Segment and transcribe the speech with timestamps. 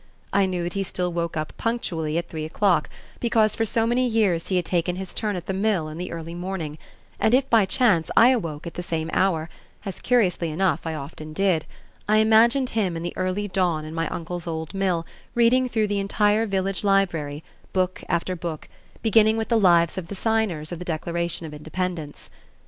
[0.33, 4.07] I knew that he still woke up punctually at three o'clock because for so many
[4.07, 6.79] years he had taken his turn at the mill in the early morning,
[7.19, 9.47] and if by chance I awoke at the same hour,
[9.85, 11.67] as curiously enough I often did,
[12.09, 15.99] I imagined him in the early dawn in my uncle's old mill reading through the
[15.99, 18.67] entire village library, book after book,
[19.03, 22.31] beginning with the lives of the signers of the Declaration of Independence.